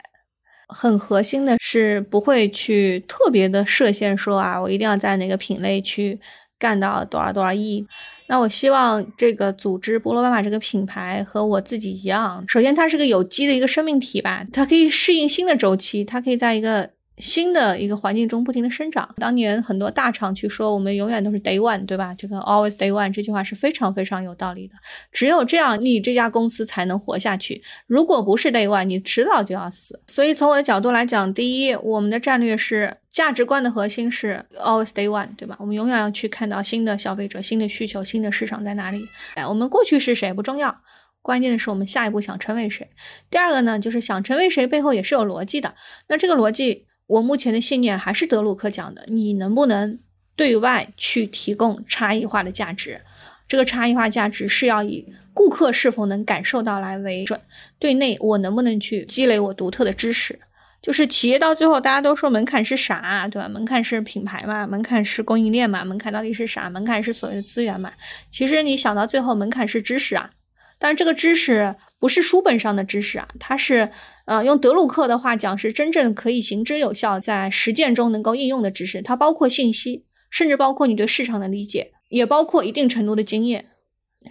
[0.72, 6.18] 很核心的是不会去特别的设限，说啊，我一定要在哪个品类去。
[6.60, 7.82] 干到多少多少亿？
[8.28, 16.90] 那我希望这个组织菠萝妈妈这个品牌和我自己一样，首先它是个有机的一个生命体吧，它可以适应新的周期，它可以在一个。
[17.20, 19.14] 新的一个环境中不停的生长。
[19.18, 22.14] 当年很多大厂去说我们永远都是 day one，对吧？
[22.14, 24.74] 这个 always day one 这句话是非常非常有道理的。
[25.12, 27.62] 只有这样，你这家公司才能活下去。
[27.86, 30.00] 如果不是 day one，你迟早就要死。
[30.06, 35.56] 所以从我的角度来讲，第一，我们的战略是价值观的核心是 always day one，对吧？
[35.60, 39.04] 我们永远要去看到新的消费者、新的需求、新的市场在哪里。
[39.34, 40.80] 哎，我们过去是谁不重要，
[41.22, 42.88] 关键的是我们下一步想成为谁。
[43.30, 45.74] 第二个呢，就是想成为谁背后也是有逻辑的。
[46.08, 46.86] 那这个逻辑。
[47.10, 49.98] 我目前的信念还是德鲁克讲的，你能不能
[50.36, 53.00] 对外去提供差异化的价值？
[53.48, 57.40] 这个差异化价值是要以顾客是否能感受到来为准。
[57.80, 60.38] 对内，我能不能去积累我独特的知识？
[60.80, 63.48] 就是企业到最后，大家都说门槛是啥，对吧？
[63.48, 64.64] 门槛是品牌嘛？
[64.64, 65.84] 门槛是供应链嘛？
[65.84, 66.70] 门槛到底是啥？
[66.70, 67.92] 门槛是所谓的资源嘛？
[68.30, 70.30] 其实你想到最后，门槛是知识啊。
[70.78, 73.90] 但是这个知识不是书本上的知识啊，它是，
[74.24, 79.02] 呃，用德鲁克的话讲，是真正可以行之有效，在实践中能够应用的知识。
[79.02, 83.66] 它包括信息，甚至包括你对市场的理解，也包括一定程度的经验。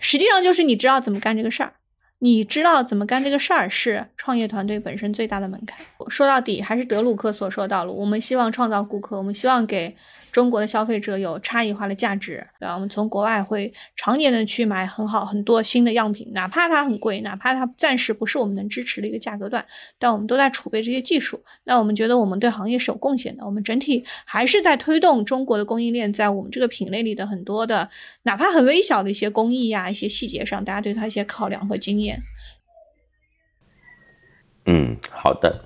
[0.01, 1.73] 实际上就是你知道怎么干这个事儿，
[2.17, 5.77] 你知道怎么干这个事儿是创业团队本身最大的门槛。
[6.09, 9.95] 说到底还是德鲁克所说的道路，我们希望创造顾客，我们希望给。
[10.31, 12.73] 中国的消费者有差异化的价值，对吧？
[12.75, 19.65] 我们从国外会常年的去买很好很多新的样品，哪怕它很贵，哪怕它暂时不是我们能支持的一个价格段，
[19.97, 21.43] 但我们都在储备这些技术。
[21.63, 27.89] 那我们觉得我们对行业是有贡献的，我们整体还是在推动中国的供应链在我们这个品类里的很多的，
[28.23, 32.21] 哪怕很微小的一些工艺呀、一些细节上，大家对它一些考量和经验。
[34.65, 35.65] 嗯，好的。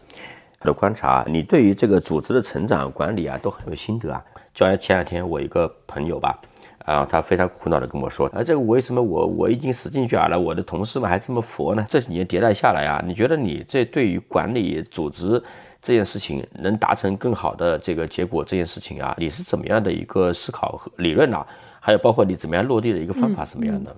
[0.66, 4.24] 的观察，你对于这个组织的成长管理啊，都很有心得啊。
[4.54, 6.40] 就像前两天我一个朋友吧，
[6.86, 11.86] 啊，他非常苦恼的跟我说，啊，这个为什么我我已经使劲卷了，我的同事们还这么佛呢？
[11.90, 15.42] 这几年迭代下来啊，你觉得你这对于管理组织
[15.82, 21.46] 这件事情能达成更好的这个结果这件事情啊，你是怎么样的一个思考和理论呢？
[21.80, 23.94] 还有包括你怎么样落地的一个方法什么样的？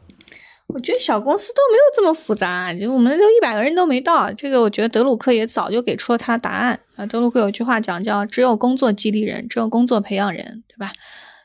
[0.68, 4.32] 我觉得小公司都没有这么复杂，就我们都一百个人都没到。
[4.34, 7.06] 这个我觉得德鲁克也早就给出了他的答案啊。
[7.06, 10.92] 德鲁克有句话讲叫“只有工作激励人，只有工作培养人”，对吧？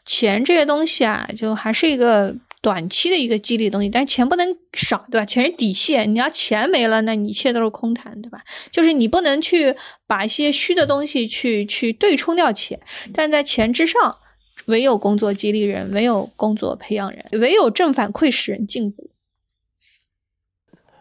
[0.04, 5.24] 钱这些东西啊，就还是一个短期的一个激励东西，但是钱不能少，对吧？
[5.24, 8.40] 钱是底线，你要钱没了，那你一切都是空谈，对吧？
[8.72, 12.80] 就是你不能去把一些虚的东西去去对冲掉钱，
[13.14, 14.16] 但在钱之上，
[14.70, 19.10] 唯有工作激励人，唯有工作培养人，唯有正反馈使人进步。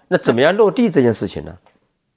[0.10, 1.58] 那怎么样落地这件事情呢？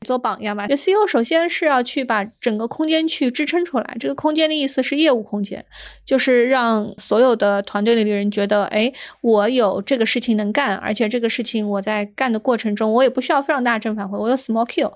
[0.01, 0.67] 做榜样吧。
[0.67, 3.97] 这 CEO 首先是要去把整个空间去支撑出来。
[4.01, 5.65] 这个空间的意思是业务空间，
[6.05, 14.95] 就是让所有的团队里的人觉得，哎，我有这个事情能干，而且这个事情我在干的过程中，我也不需要非常大的正反馈，我有 small kill，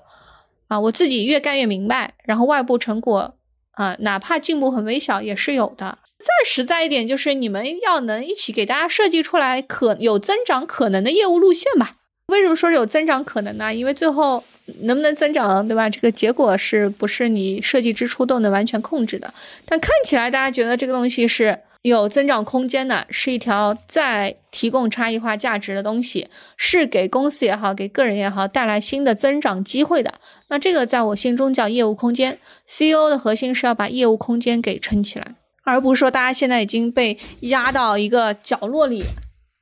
[0.67, 3.35] 啊，我自己越干越明白，然后外部成果
[3.77, 5.97] 啊，哪怕进步很微小也是有的。
[6.19, 11.93] 再实在一点，就是你们要能一起给大家设计出来可有增长可能的业务路线吧。
[12.27, 13.73] 为什么说有增长可能呢？
[13.73, 14.43] 因为最后
[14.81, 15.87] 能不能增长，对吧？
[15.89, 19.31] 这个结果是不是你设计之初都能完全控制的？
[19.65, 30.13] 但看起来大家觉得这个东西是有增长空间的，是一条在提供差异化价值的东西，是给公司也好，给个人也好带来新的增长机会的。
[30.49, 32.37] 那这个在我心中叫业务空间。
[32.67, 39.03] CEO 的核心是要把业务空间给撑起来，而不是说大家现在已经被压到一个角落里。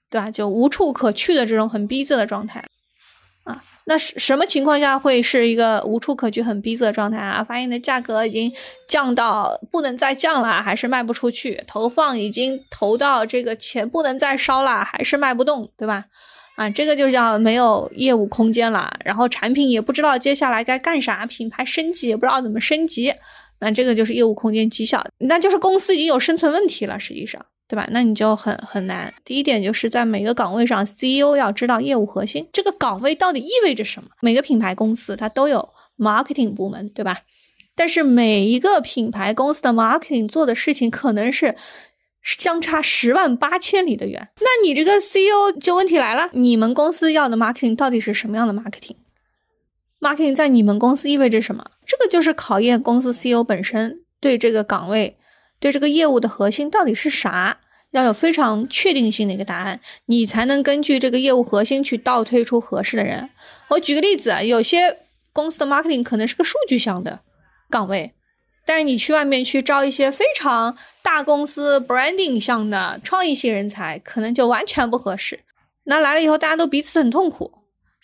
[0.07, 0.31] 对吧？
[0.31, 2.63] 就无处可去的这种很逼仄的状态，
[3.87, 7.43] 那什什么情况下会是一个无处可去、很逼仄的状态啊？
[7.43, 8.51] 发现的价格已经
[8.89, 11.63] 降到不能再降了，还是卖不出去？
[11.67, 16.05] 投放已经投到这个钱不能再烧了，还是卖不动，对吧？
[16.55, 18.91] 啊，这个就叫没有业务空间了。
[19.03, 23.13] 然后产品也不知道接下来该干啥，品牌升级也不知道怎么升级，
[23.59, 27.45] 那这个就是业务空间极小，那就是公司已经有生存问题了，实际上。
[27.67, 27.87] 对吧？
[27.89, 29.11] 那你就很很难。
[29.23, 34.09] 第一点就是在每个岗位上，CEO 要知道业务核心这个岗位到底意味着什么。
[34.21, 37.21] 每个品牌公司它都有 marketing 部门，对吧？
[37.73, 41.55] 但是每一个品牌公司的 marketing 做的事情可能是
[42.21, 44.29] 相差十万八千里的远。
[44.41, 51.65] 那你这个 CEO 就问题来了，你们公司要的 marketing 到底是什么样的 marketing？marketing 在你们公司意味着什么？
[51.85, 55.17] 这个就是考验公司 CEO 本身对这个岗位。
[55.59, 57.59] 对这个业务的核心到底是啥，
[57.91, 63.29] 要有非常确定性的一个答案，你才能根据这个业务核心去倒推出合适的人。
[63.69, 64.97] 我举个例子啊，有些
[65.31, 67.21] 公司的 marketing 可能是个数据项的
[67.69, 68.13] 岗位，
[68.65, 75.39] 但是你去外面去招一些非常大公司 branding 项的创意性人才，可能就完全不合适。
[75.85, 77.51] 那来了以后，大家都彼此很痛苦。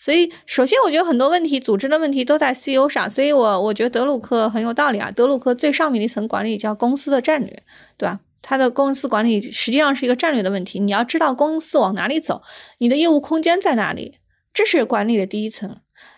[0.04, 3.08] 所以，首先我觉得很多问题，组织的问题都在 CEO 上。
[3.08, 5.12] 所以我我觉得德鲁克很有道理啊。
[5.12, 7.62] 德鲁克最上面的一层管理叫公司的战略，
[7.96, 8.18] 对吧？
[8.42, 10.80] 他的公司管理实际上是一个战略的问题。
[10.80, 12.42] 你要知道公司往哪里走，
[12.78, 14.18] 你的业务空间在哪里，
[14.52, 15.76] 这是管理的第一层。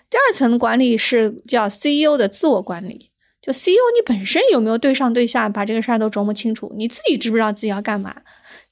[0.08, 3.10] 第二层管理是叫 CEO 的自我管理，
[3.42, 8.22] 就 CEO 你本身有没有对上对下，把这个事儿都琢磨清楚，你自己知不知道自己要干嘛？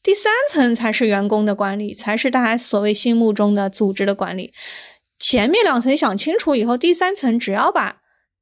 [0.03, 4.55] 第三层才是员工的管理，才是大家所谓心目中的组织的管理。
[5.23, 7.99] 前面两层想清楚以后，第三层只要把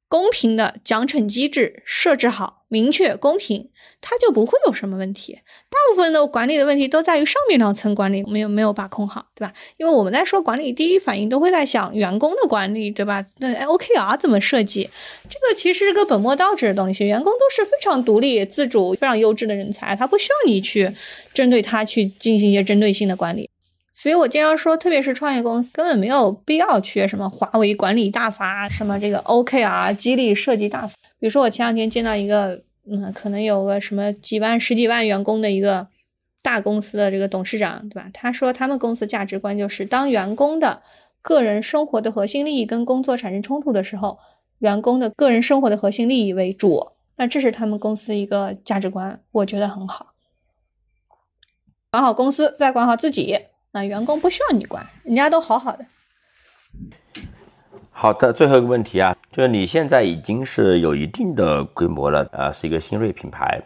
[0.09, 3.69] 公平的奖惩机制设置好、明确、公平，
[4.01, 5.35] 它就不会有什么问题。
[5.69, 9.53] 大部分的管理的问题都在于上面两层管理没有没有把控好，对吧？
[9.77, 13.23] 因为我们在说管理，第一反应都会在想员工的管理，对吧？
[13.37, 14.89] 那 OKR 怎么设计？
[15.29, 17.05] 这个其实是个本末倒置的东西。
[17.05, 20.91] 员工都是非常独立、自主、非常优质的人才，他不需要你去
[21.31, 23.47] 针对他去进行一些针对性的管理。
[24.01, 30.95] 所以，我经常说，特别是创业公司，根本没有必要去什么华为管理大法，什么这个 OKR 激励设计大法。
[31.19, 35.87] 比如说，我前两天见到一个，嗯，可能有个什么几万、十几万员工的一个
[36.41, 38.09] 大公司的这个董事长，对吧？
[38.11, 40.81] 他说，他们公司价值观就是，当员工的
[41.21, 44.17] 个人生活的核心利益跟工作产生冲突的时候，
[44.57, 46.93] 员工的个人生活的核心利益为主。
[47.17, 50.15] 那这是他们公司一个价值观，我觉得很好。
[51.91, 53.37] 管好公司，再管好自己。
[53.71, 55.85] 啊员工不需要你管，人家都好好的。
[57.89, 63.61] 好的，最后一个问题啊，就是你现在已经是有一定的规模了啊，是一个新锐品牌。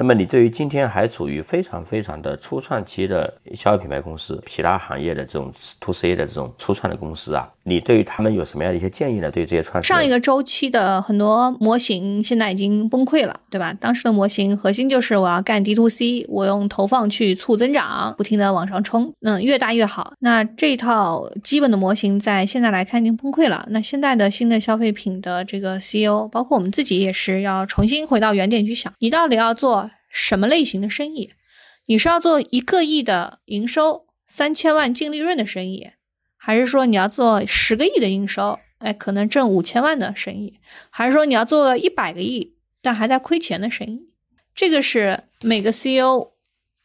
[0.00, 9.28] 那么你对于今天还处于非常非常的初创期的消费品牌公司，其他行业的这种 to C 的这种初创的公司啊，你对于他们有什么样的一些建议呢？
[9.28, 13.74] 对于这些创上一个周期的很多模型现在已经崩溃了，对吧？
[13.80, 20.12] 当时的模型核心就是我要干 D to C，我用投放去促增长，不停的往上冲，嗯，越大越好。
[20.20, 23.66] 那这套基本的模型在现在来看已经崩溃了。
[23.70, 29.87] 那现在的新的消费品的这个 CEO，包括我们自己也是要重新回到原点去想，你到底要做。
[30.08, 31.32] 什么类型的生意？
[31.86, 35.90] 你是要做一个亿的营收、三千万净利润的生意，
[36.36, 40.58] 还是说你要做十个亿的营收，哎，可能挣五千万的生意，
[40.90, 44.10] 还是说你要做一百个亿但还在亏钱的生意？
[44.54, 46.32] 这个是每个 CEO，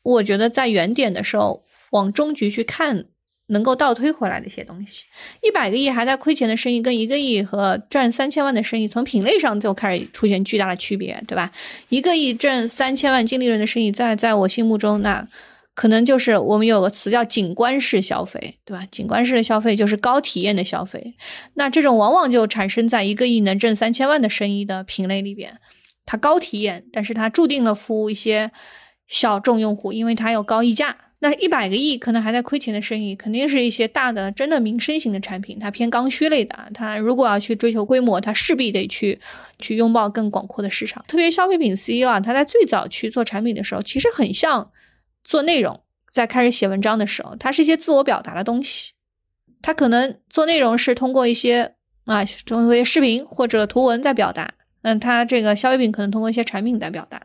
[0.03, 3.07] 我觉得在原点的时候往中局去看。
[3.47, 5.03] 能够倒推回来的一些东西，
[5.41, 11.51] 一百个亿还在亏钱的生意，跟一个亿和赚三千万的生意，从品类上就开始出现巨大的区别，对吧？
[11.89, 15.27] 一个亿挣三千万净利润的生意，在在我心目中，那
[15.73, 18.85] 可能就是我们有个词叫景观式消费，对吧？
[18.89, 21.15] 景观式的消费就是高体验的消费，
[21.55, 25.59] 那这种往往就产生在一个亿能挣三千万的生意的品类里边，
[26.05, 28.51] 它高体验，但是它注定了服务一些
[29.07, 30.95] 小众用户，因为它有高溢价。
[31.24, 36.53] 那一百个亿可能还在亏钱的生意，肯定是一些大的、真的民生型的产品，它偏刚需类的。
[36.74, 39.17] 它如果要去追求规模，它势必得去
[39.57, 41.01] 去拥抱更广阔的市场。
[41.07, 44.69] 特别消费品 CEO 啊，他在最早去做产品的时候，其实很像
[45.24, 48.91] 做内容，在开始写文章的时候，它是一些自我表达的东西。
[49.61, 54.53] 他可能做内容是通过一些啊，通过一些视频或者图文在表达。
[54.82, 57.21] 嗯，他这个消费品可能通过一些产品在表达。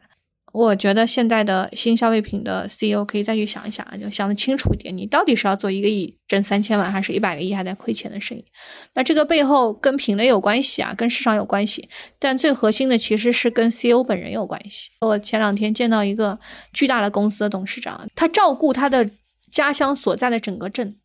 [0.53, 8.45] 我觉得现在的新消费品的 CEO 可以再去想一想啊，就想得清楚一点，你到底是要做一个亿挣三千万，还是一百个亿还在亏钱的生意？
[8.95, 11.89] 那这个背后跟品类有关系啊，跟市场有关系，
[12.19, 14.91] 但最核心的其实是跟 CEO 本人有关系。
[15.01, 16.39] 我前两天见到一个
[16.73, 19.11] 巨大的公司的董事长，他照顾他的
[19.51, 20.97] 家乡所在的整个镇，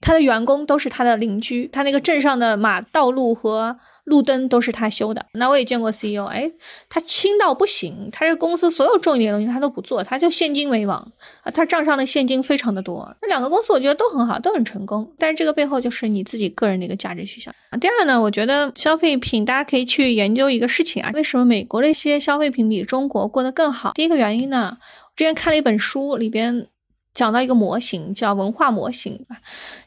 [0.00, 3.78] 他的员工都是他的邻居，他那个镇上的马道路和。
[4.04, 6.50] 路灯都是他修的，那我也见过 CEO，哎，
[6.88, 10.98] 他轻到不行，他这公司所有重一点的东西他都不做，他就现金为王
[11.42, 13.16] 啊，他账上的现金非常的多。
[13.22, 17.54] 那两个公司我觉得都很好，都很成功，但是这个背后就是你自己个人的一个价值取向。
[17.80, 23.92] 第二呢，我觉得消费品大家可以去研究一个事情啊，为什么美国的一些消费品比中国过得更好？
[23.94, 24.76] 第一个原因呢，
[25.16, 26.68] 之前看了一本书，里边。
[27.14, 29.24] 讲到一个模型叫文化模型，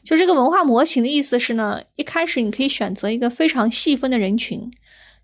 [0.02, 4.70] 就这个文化模型的意思是呢，一开始你可以选择一个非常细分的人群，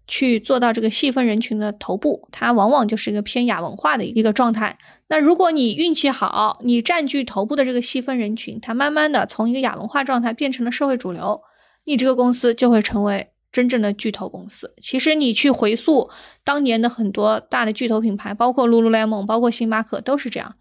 [0.06, 4.76] 去做到这个细分人群的头部，它往往就是一个偏亚文化的一个状态。
[5.08, 11.40] 那如果你运气好，你占据头部的这个细分人群，它慢慢的从一个亚文化状态变成了社会主流，
[11.84, 14.74] 你这个公司就会成为真正的巨头公司。
[14.82, 16.10] 其实你去回溯
[16.44, 20.56] 当年的很多大的巨头品牌，包括 lululemon，包括星巴克，都是这样。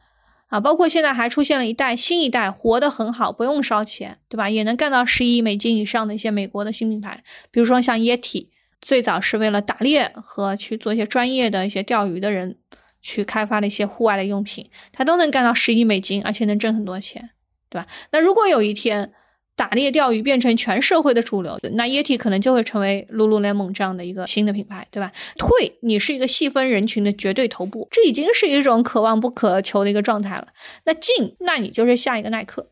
[0.48, 4.50] 啊，包括现在还出现了一代新一代活得很好，不用烧钱，对吧？
[4.50, 12.58] 也能干到十亿美金以上的一些美国的新品牌，比如说像 Yeti，最早是为了打猎和去做一些专业的一些钓鱼的人
[13.02, 17.32] 去开发的一些户外的用品，它都能干到十亿美金，而且能挣很多钱，
[17.70, 17.88] 对吧？
[18.12, 19.12] 那如果有一天，
[19.56, 25.12] 打猎钓鱼变成全社会的主流，那 Yeti 可能就会成为 Lululemon 这样的一个新的品牌，对吧？
[25.38, 30.48] 退，你是一个细分人群的绝对头部，这已经是一种可望不可求的一个状态了。
[30.86, 32.70] 那进，那你就是下一个耐克。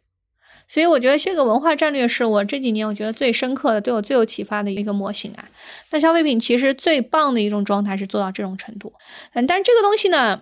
[0.67, 5.49] 所以我觉得这个文化战略是我这几年我觉得最深刻的、对我最有启发的一个模型啊。
[5.91, 8.93] 那消费品其实最棒的一种状态是做到这种程度，
[9.33, 10.41] 嗯，但这个东西呢？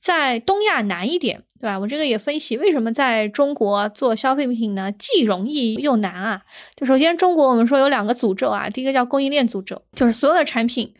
[0.00, 1.78] 在东亚难一点，对吧？
[1.78, 6.42] 我这个也分析为什么在中国做消费品呢，既容易又难啊。
[6.76, 10.94] 就首先，中国我们说有两个诅咒啊，第一个叫供应链诅咒，就是所有的产品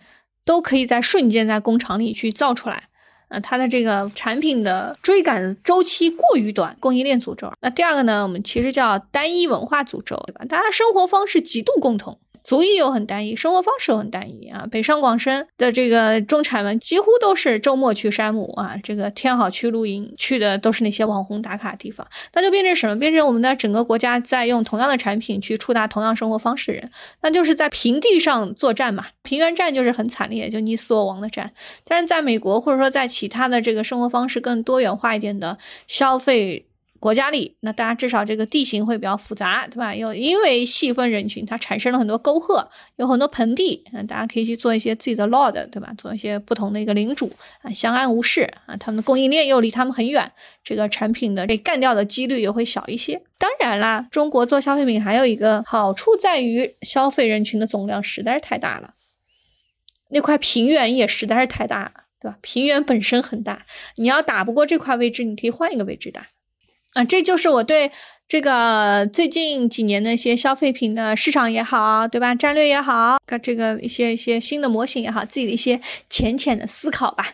[0.44, 2.84] 都可以在瞬间在工厂里去造出来，
[3.28, 7.52] 啊，它的这个产品的追赶周期过于短，供应链诅咒。
[7.60, 10.44] 那第二个呢，我们其实叫单一文化诅咒，对吧？
[10.48, 12.18] 大家生活方式极度共同。
[12.48, 14.66] 族裔又很单一，生活方式又很单一啊！
[14.70, 22.08] 北上广深的这个中产们几乎都是周末去山姆啊，这个天好去露营，去的都是那些网红打卡地方。
[22.32, 22.98] 那就变成什么？
[22.98, 26.90] 变成我们的整个国家在用同样的产品去触达同样生活方式的人，
[27.20, 29.04] 那就是在平地上作战嘛。
[29.22, 31.52] 平原战就是很惨烈，就你死我亡的战。
[31.84, 36.64] 但是在美国或者说在其他的这个生活方式更多元化一点的消费。
[37.00, 39.94] 国家里，那大家至少这个地形会比较复杂，对吧？
[39.94, 45.92] 又因为细分人群，它产生了很多沟壑，有很多盆地，嗯，大家可以去做一些自己的 lord，对吧？
[45.96, 47.32] 做一些不同的一个领主
[47.62, 48.76] 啊，相安无事啊。
[48.76, 50.32] 他们的供应链又离他们很远，
[50.64, 53.22] 这个产品的被干掉的几率也会小一些。
[53.38, 58.94] 当然啦，中国做消费品还有一个好处在于消费人群的总量实在是太大了，
[60.10, 62.36] 那块平原也实在是太大了，对吧？
[62.40, 63.64] 平原本身很大，
[63.96, 66.26] 你要打不过这块位置，你可以换一个位置打。
[66.98, 67.92] 啊，这就是我对
[68.26, 72.34] 这个最近几年的一些消费品的市场也好，对吧？
[72.34, 75.80] 战略也好，这个一些一些新的模型也好，自己的一些
[76.10, 77.24] 浅浅的思考吧。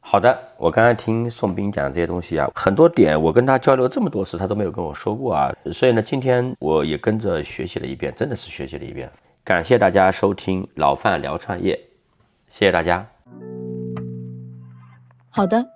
[0.00, 5.54] 好的，我刚才听宋斌讲这些东西啊，很多点我跟他交流这么多次，他都没有跟我说过啊。
[5.72, 9.08] 所以呢，今天我也跟着学习了一遍，真的是学习了一遍。
[9.44, 11.78] 感谢大家收听老范聊创业，
[12.50, 13.08] 谢谢大家。
[15.30, 15.75] 好的。